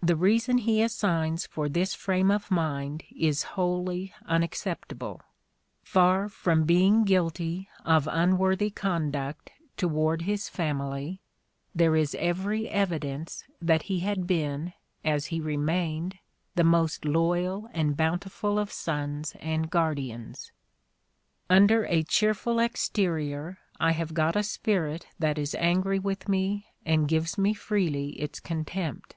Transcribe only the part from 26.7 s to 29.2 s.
and gives me freely its contempt.